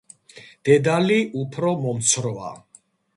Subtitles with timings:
[0.69, 2.49] დედალი უფრო მომცროა.